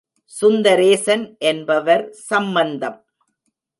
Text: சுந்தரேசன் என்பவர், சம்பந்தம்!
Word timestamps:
சுந்தரேசன் 0.33 1.25
என்பவர், 1.41 2.03
சம்பந்தம்! 2.27 2.99